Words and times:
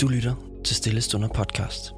Du 0.00 0.08
lytter 0.08 0.34
til 0.64 0.76
Stillestunder 0.76 1.28
podcast. 1.28 1.92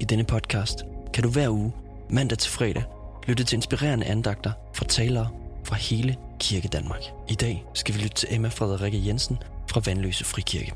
I 0.00 0.04
denne 0.04 0.24
podcast 0.24 0.78
kan 1.14 1.22
du 1.22 1.30
hver 1.30 1.48
uge, 1.48 1.72
mandag 2.10 2.38
til 2.38 2.50
fredag, 2.50 2.84
lytte 3.26 3.44
til 3.44 3.56
inspirerende 3.56 4.06
andagter 4.06 4.52
fra 4.74 4.84
talere 4.84 5.30
fra 5.64 5.76
hele 5.76 6.16
Kirke 6.40 6.68
Danmark. 6.68 7.02
I 7.30 7.34
dag 7.34 7.64
skal 7.74 7.94
vi 7.94 8.00
lytte 8.00 8.16
til 8.16 8.28
Emma 8.34 8.48
Frederikke 8.48 9.06
Jensen 9.06 9.38
fra 9.70 9.80
Vandløse 9.86 10.24
Frikirke. 10.24 10.74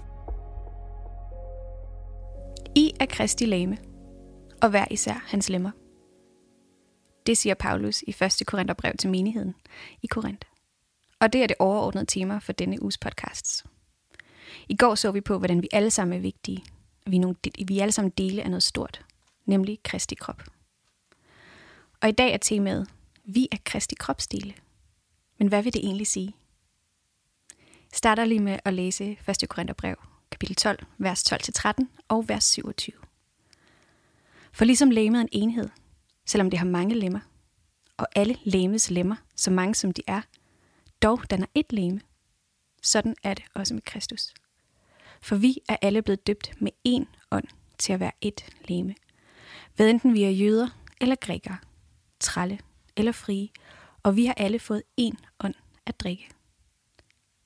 I 2.74 2.92
er 3.00 3.06
Kristi 3.06 3.46
lame, 3.46 3.78
og 4.62 4.70
hver 4.70 4.84
især 4.90 5.24
hans 5.26 5.48
lemmer. 5.48 5.70
Det 7.26 7.38
siger 7.38 7.54
Paulus 7.54 8.02
i 8.02 8.10
1. 8.10 8.46
Korintherbrev 8.46 8.92
til 8.98 9.10
menigheden 9.10 9.54
i 10.02 10.06
Korinth. 10.06 10.48
Og 11.20 11.32
det 11.32 11.42
er 11.42 11.46
det 11.46 11.56
overordnede 11.58 12.06
tema 12.06 12.38
for 12.38 12.52
denne 12.52 12.82
uges 12.82 12.98
podcasts. 12.98 13.64
I 14.68 14.76
går 14.76 14.94
så 14.94 15.10
vi 15.10 15.20
på, 15.20 15.38
hvordan 15.38 15.62
vi 15.62 15.68
alle 15.72 15.90
sammen 15.90 16.16
er 16.16 16.20
vigtige. 16.20 16.64
Vi 17.06 17.16
er, 17.16 17.20
nogle, 17.20 17.36
vi 17.66 17.78
er 17.78 17.82
alle 17.82 17.92
sammen 17.92 18.12
dele 18.18 18.42
af 18.42 18.50
noget 18.50 18.62
stort, 18.62 19.04
nemlig 19.46 19.78
Kristi 19.82 20.14
krop. 20.14 20.42
Og 22.00 22.08
i 22.08 22.12
dag 22.12 22.32
er 22.32 22.36
temaet, 22.36 22.88
vi 23.24 23.48
er 23.52 23.56
Kristi 23.64 23.94
kropsdele. 23.94 24.54
Men 25.38 25.48
hvad 25.48 25.62
vil 25.62 25.74
det 25.74 25.84
egentlig 25.84 26.06
sige? 26.06 26.34
Jeg 27.60 27.96
starter 27.96 28.24
lige 28.24 28.42
med 28.42 28.58
at 28.64 28.74
læse 28.74 29.18
1. 29.28 29.48
Korintherbrev, 29.48 29.96
kapitel 30.30 30.56
12, 30.56 30.86
vers 30.98 31.32
12-13 31.32 31.72
og 32.08 32.28
vers 32.28 32.44
27. 32.44 32.96
For 34.52 34.64
ligesom 34.64 34.90
læmet 34.90 35.18
er 35.18 35.22
en 35.22 35.28
enhed, 35.32 35.68
selvom 36.26 36.50
det 36.50 36.58
har 36.58 36.66
mange 36.66 36.94
lemmer, 36.94 37.20
og 37.96 38.06
alle 38.16 38.38
læmets 38.44 38.90
lemmer, 38.90 39.16
så 39.36 39.50
mange 39.50 39.74
som 39.74 39.92
de 39.92 40.02
er, 40.06 40.20
dog 41.02 41.30
danner 41.30 41.46
et 41.54 41.72
læme. 41.72 42.00
Sådan 42.82 43.16
er 43.22 43.34
det 43.34 43.44
også 43.54 43.74
med 43.74 43.82
Kristus. 43.82 44.34
For 45.22 45.36
vi 45.36 45.58
er 45.68 45.76
alle 45.82 46.02
blevet 46.02 46.26
døbt 46.26 46.52
med 46.60 46.72
én 46.88 47.04
ånd 47.30 47.44
til 47.78 47.92
at 47.92 48.00
være 48.00 48.12
et 48.20 48.44
leme. 48.68 48.94
Hvad 49.76 49.90
enten 49.90 50.14
vi 50.14 50.22
er 50.22 50.30
jøder 50.30 50.68
eller 51.00 51.16
grækere, 51.16 51.58
tralle 52.20 52.58
eller 52.96 53.12
frie, 53.12 53.48
og 54.02 54.16
vi 54.16 54.26
har 54.26 54.34
alle 54.34 54.58
fået 54.58 54.82
én 55.00 55.16
ånd 55.40 55.54
at 55.86 56.00
drikke. 56.00 56.28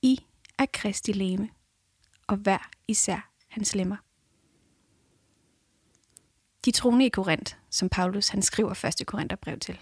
I 0.02 0.20
er 0.58 0.66
Kristi 0.72 1.12
leme, 1.12 1.48
og 2.26 2.36
hver 2.36 2.70
især 2.88 3.30
hans 3.48 3.74
lemmer. 3.74 3.96
De 6.64 6.70
troende 6.70 7.06
i 7.06 7.08
Korinth, 7.08 7.54
som 7.70 7.88
Paulus 7.88 8.28
han 8.28 8.42
skriver 8.42 8.74
første 8.74 9.04
Korintherbrev 9.04 9.58
til, 9.58 9.78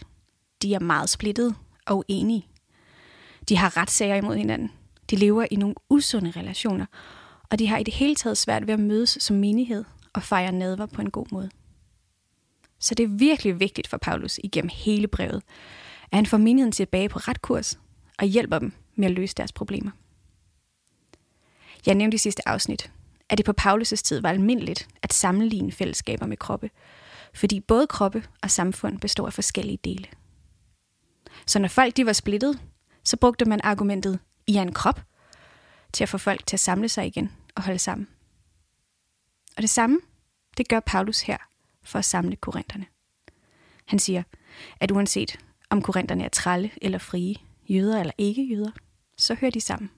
de 0.63 0.75
er 0.75 0.81
meget 0.81 1.11
splittede 1.11 1.55
og 1.87 1.99
uenige. 1.99 2.49
De 3.49 3.57
har 3.57 3.77
retssager 3.77 4.15
imod 4.15 4.37
hinanden. 4.37 4.73
De 5.11 5.17
lever 5.17 5.47
i 5.51 5.57
nogle 5.57 5.75
usunde 5.89 6.31
relationer, 6.31 6.87
og 7.55 7.59
de 7.59 7.67
har 7.67 7.79
i 7.79 7.83
det 7.83 7.95
hele 7.95 8.15
taget 8.15 8.39
svært 8.39 8.67
ved 8.67 8.75
at 8.75 8.81
mødes 8.81 9.19
som 9.21 9.37
menighed 9.37 9.85
og 10.13 10.23
fejre 10.23 10.53
nadver 10.53 10.87
på 10.87 11.01
en 11.01 11.11
god 11.11 11.27
måde. 11.33 11.51
Så 12.79 12.95
det 12.95 13.05
er 13.05 13.09
virkelig 13.09 13.61
vigtigt 13.61 13.89
for 13.89 13.97
Paulus 13.97 14.41
igennem 14.45 14.71
hele 14.75 15.09
brevet, 15.09 15.43
at 16.13 16.17
han 16.17 16.27
får 16.27 16.37
menigheden 16.37 16.73
tilbage 16.73 17.09
på 17.09 17.19
ret 17.19 17.43
kurs 17.43 17.79
og 18.19 18.27
hjælper 18.27 18.59
dem 18.59 18.73
med 18.95 19.07
at 19.07 19.13
løse 19.13 19.35
deres 19.35 19.53
problemer. 19.53 19.91
Jeg 21.87 21.95
nævnte 21.95 22.15
i 22.15 22.19
sidste 22.19 22.49
afsnit, 22.49 22.93
at 23.29 23.39
det 23.39 23.47
på 23.47 23.53
Paulus' 23.61 24.03
tid 24.03 24.21
var 24.21 24.29
almindeligt 24.29 24.89
at 25.03 25.13
sammenligne 25.13 25.73
fællesskaber 25.73 26.27
med 26.27 26.37
kroppe, 26.37 26.71
fordi 27.35 27.61
både 27.61 27.87
kroppe 27.87 28.25
og 28.43 28.51
samfund 28.51 29.01
består 29.01 29.27
af 29.27 29.33
forskellige 29.33 29.79
dele. 29.85 30.07
Så 31.47 31.59
når 31.59 31.69
folk 31.69 31.97
de 31.97 32.07
var 32.07 32.13
splittet, 32.13 32.61
så 33.05 33.17
brugte 33.17 33.45
man 33.45 33.61
argumentet, 33.65 34.19
I 34.47 34.57
er 34.57 34.63
en 34.63 34.73
krop, 34.73 35.01
til 35.93 36.05
at 36.05 36.09
få 36.09 36.19
folk 36.19 36.47
til 36.47 36.57
at 36.57 36.61
samle 36.61 36.89
sig 36.89 37.07
igen 37.07 37.31
og 37.55 37.63
holde 37.63 37.79
sammen. 37.79 38.09
Og 39.57 39.63
det 39.63 39.71
samme, 39.71 40.01
det 40.57 40.69
gør 40.69 40.81
Paulus 40.81 41.21
her 41.21 41.39
for 41.83 41.99
at 41.99 42.05
samle 42.05 42.37
korinterne. 42.37 42.87
Han 43.85 43.99
siger, 43.99 44.23
at 44.81 44.91
uanset 44.91 45.39
om 45.71 45.83
korinterne 45.83 46.25
er 46.25 46.29
tralle 46.29 46.71
eller 46.83 46.99
frie, 46.99 47.37
jøder 47.69 48.01
eller 48.01 48.13
ikke 48.19 48.45
jøder, 48.45 48.71
så 49.17 49.35
hører 49.35 49.51
de 49.51 49.61
sammen. 49.61 49.91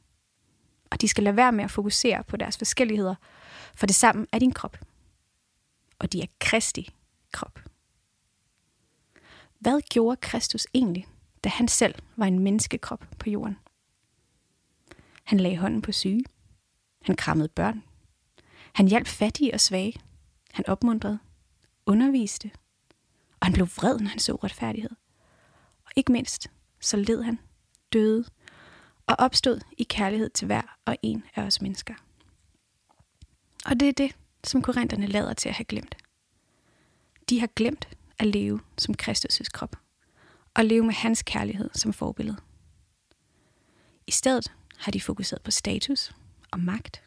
Og 0.90 1.00
de 1.00 1.08
skal 1.08 1.24
lade 1.24 1.36
være 1.36 1.52
med 1.52 1.64
at 1.64 1.70
fokusere 1.70 2.24
på 2.24 2.36
deres 2.36 2.58
forskelligheder, 2.58 3.14
for 3.74 3.86
det 3.86 3.94
sammen 3.94 4.26
er 4.32 4.38
din 4.38 4.52
krop. 4.52 4.78
Og 5.98 6.12
de 6.12 6.22
er 6.22 6.26
Kristi 6.40 6.94
krop. 7.32 7.60
Hvad 9.58 9.80
gjorde 9.80 10.16
Kristus 10.16 10.66
egentlig, 10.74 11.06
da 11.44 11.48
han 11.48 11.68
selv 11.68 11.94
var 12.16 12.26
en 12.26 12.38
menneskekrop 12.38 13.06
på 13.18 13.30
jorden? 13.30 13.58
Han 15.24 15.40
lagde 15.40 15.56
hånden 15.56 15.82
på 15.82 15.92
syge. 15.92 16.24
Han 17.06 17.16
krammede 17.16 17.48
børn. 17.48 17.82
Han 18.72 18.88
hjalp 18.88 19.06
fattige 19.06 19.54
og 19.54 19.60
svage. 19.60 20.00
Han 20.52 20.68
opmuntrede, 20.68 21.18
underviste, 21.86 22.50
og 23.40 23.46
han 23.46 23.52
blev 23.52 23.66
vred, 23.66 23.98
når 23.98 24.08
han 24.08 24.18
så 24.18 24.34
retfærdighed. 24.34 24.90
Og 25.84 25.92
ikke 25.96 26.12
mindst, 26.12 26.50
så 26.80 26.96
led 26.96 27.22
han, 27.22 27.38
døde 27.92 28.24
og 29.06 29.16
opstod 29.18 29.60
i 29.78 29.82
kærlighed 29.82 30.30
til 30.30 30.46
hver 30.46 30.78
og 30.84 30.96
en 31.02 31.24
af 31.34 31.42
os 31.42 31.60
mennesker. 31.62 31.94
Og 33.66 33.80
det 33.80 33.88
er 33.88 33.92
det, 33.92 34.16
som 34.44 34.62
korinterne 34.62 35.06
lader 35.06 35.34
til 35.34 35.48
at 35.48 35.54
have 35.54 35.64
glemt. 35.64 35.96
De 37.28 37.40
har 37.40 37.46
glemt 37.46 37.88
at 38.18 38.26
leve 38.26 38.60
som 38.78 38.94
Kristus' 39.02 39.50
krop, 39.52 39.76
og 40.54 40.64
leve 40.64 40.84
med 40.84 40.94
hans 40.94 41.22
kærlighed 41.22 41.70
som 41.74 41.92
forbillede. 41.92 42.36
I 44.06 44.10
stedet 44.10 44.52
har 44.78 44.92
de 44.92 45.00
fokuseret 45.00 45.42
på 45.42 45.50
status 45.50 46.12
og 46.50 46.60
magt, 46.60 47.02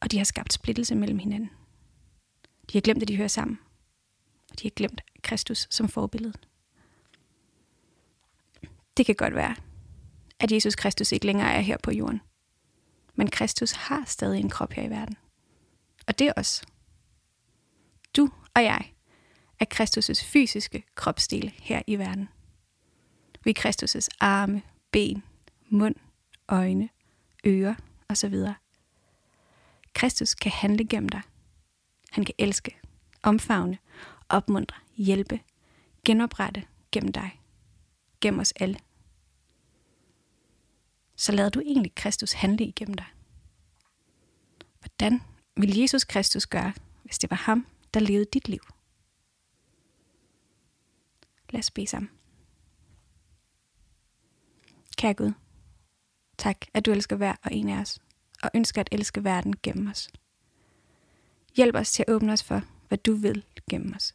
og 0.00 0.10
de 0.10 0.16
har 0.16 0.24
skabt 0.24 0.52
splittelse 0.52 0.94
mellem 0.94 1.18
hinanden. 1.18 1.50
De 2.72 2.78
har 2.78 2.80
glemt, 2.80 3.02
at 3.02 3.08
de 3.08 3.16
hører 3.16 3.28
sammen, 3.28 3.58
og 4.50 4.58
de 4.58 4.64
har 4.64 4.70
glemt 4.70 5.00
Kristus 5.22 5.66
som 5.70 5.88
forbillede. 5.88 6.32
Det 8.96 9.06
kan 9.06 9.14
godt 9.14 9.34
være, 9.34 9.56
at 10.40 10.52
Jesus 10.52 10.74
Kristus 10.74 11.12
ikke 11.12 11.26
længere 11.26 11.52
er 11.52 11.60
her 11.60 11.76
på 11.82 11.90
jorden. 11.90 12.20
Men 13.14 13.30
Kristus 13.30 13.72
har 13.72 14.04
stadig 14.06 14.40
en 14.40 14.50
krop 14.50 14.72
her 14.72 14.82
i 14.82 14.90
verden. 14.90 15.16
Og 16.06 16.18
det 16.18 16.26
er 16.26 16.32
os. 16.36 16.62
Du 18.16 18.30
og 18.54 18.62
jeg 18.62 18.92
er 19.60 19.64
Kristus' 19.74 20.24
fysiske 20.24 20.84
kropsdele 20.94 21.52
her 21.56 21.82
i 21.86 21.96
verden. 21.96 22.28
Vi 23.44 23.50
er 23.50 23.68
Kristus' 23.68 24.08
arme, 24.20 24.62
ben, 24.90 25.22
mund, 25.68 25.94
øjne, 26.48 26.88
ører 27.46 27.74
osv. 28.12 28.34
Kristus 29.92 30.34
kan 30.34 30.52
handle 30.52 30.84
gennem 30.88 31.08
dig. 31.08 31.22
Han 32.10 32.24
kan 32.24 32.34
elske, 32.38 32.76
omfavne, 33.22 33.78
opmuntre, 34.28 34.76
hjælpe, 34.96 35.40
genoprette 36.04 36.64
gennem 36.92 37.12
dig. 37.12 37.40
Gennem 38.20 38.40
os 38.40 38.52
alle 38.52 38.78
så 41.22 41.32
lader 41.32 41.50
du 41.50 41.60
egentlig 41.60 41.94
Kristus 41.94 42.32
handle 42.32 42.66
igennem 42.66 42.94
dig. 42.94 43.06
Hvordan 44.80 45.20
vil 45.56 45.78
Jesus 45.78 46.04
Kristus 46.04 46.46
gøre, 46.46 46.72
hvis 47.02 47.18
det 47.18 47.30
var 47.30 47.36
ham, 47.36 47.66
der 47.94 48.00
levede 48.00 48.24
dit 48.32 48.48
liv? 48.48 48.60
Lad 51.50 51.58
os 51.58 51.70
bede 51.70 51.86
sammen. 51.86 52.10
Kære 54.96 55.14
Gud, 55.14 55.32
tak, 56.42 56.56
at 56.74 56.86
du 56.86 56.90
elsker 56.90 57.16
hver 57.16 57.34
og 57.44 57.52
en 57.52 57.68
af 57.68 57.80
os, 57.80 57.98
og 58.42 58.50
ønsker 58.54 58.80
at 58.80 58.88
elske 58.92 59.24
verden 59.24 59.54
gennem 59.62 59.90
os. 59.90 60.08
Hjælp 61.56 61.74
os 61.74 61.92
til 61.92 62.04
at 62.08 62.14
åbne 62.14 62.32
os 62.32 62.42
for, 62.42 62.60
hvad 62.88 62.98
du 62.98 63.14
vil 63.14 63.44
gennem 63.70 63.92
os. 63.96 64.12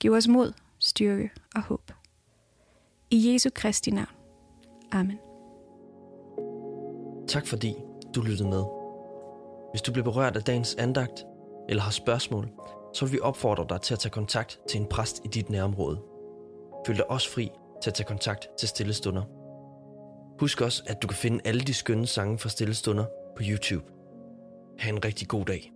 Giv 0.00 0.12
os 0.12 0.28
mod, 0.28 0.52
styrke 0.78 1.30
og 1.54 1.62
håb. 1.62 1.92
I 3.10 3.32
Jesu 3.32 3.50
Kristi 3.54 3.90
navn. 3.90 4.08
Amen. 4.92 5.18
Tak 7.28 7.46
fordi 7.46 7.74
du 8.14 8.22
lyttede 8.22 8.48
med. 8.48 8.64
Hvis 9.72 9.82
du 9.82 9.92
blev 9.92 10.04
berørt 10.04 10.36
af 10.36 10.42
dagens 10.42 10.74
andagt 10.74 11.24
eller 11.68 11.82
har 11.82 11.90
spørgsmål, 11.90 12.50
så 12.94 13.04
vil 13.04 13.12
vi 13.12 13.20
opfordre 13.20 13.66
dig 13.68 13.80
til 13.80 13.94
at 13.94 14.00
tage 14.00 14.12
kontakt 14.12 14.60
til 14.68 14.80
en 14.80 14.86
præst 14.86 15.20
i 15.24 15.28
dit 15.28 15.50
nærområde. 15.50 16.02
Føl 16.86 16.96
dig 16.96 17.10
også 17.10 17.30
fri 17.30 17.50
til 17.82 17.90
at 17.90 17.94
tage 17.94 18.06
kontakt 18.06 18.48
til 18.58 18.68
Stillestunder. 18.68 19.35
Husk 20.40 20.60
også, 20.60 20.82
at 20.86 21.02
du 21.02 21.06
kan 21.06 21.16
finde 21.16 21.40
alle 21.44 21.60
de 21.60 21.74
skønne 21.74 22.06
sange 22.06 22.38
fra 22.38 22.48
Stillestunder 22.48 23.04
på 23.36 23.42
YouTube. 23.48 23.84
Ha' 24.78 24.90
en 24.90 25.04
rigtig 25.04 25.28
god 25.28 25.44
dag. 25.44 25.72